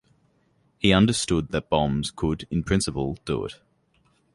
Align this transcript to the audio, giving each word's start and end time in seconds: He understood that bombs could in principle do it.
He 0.79 0.93
understood 0.93 1.49
that 1.49 1.69
bombs 1.69 2.09
could 2.09 2.47
in 2.49 2.63
principle 2.63 3.19
do 3.23 3.45
it. 3.45 3.59